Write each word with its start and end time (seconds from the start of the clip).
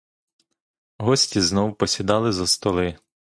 Гості 0.97 1.41
знов 1.41 1.77
посідали 1.77 2.31
за 2.31 2.47
столи. 2.47 2.97